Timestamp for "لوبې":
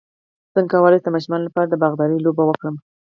2.21-2.43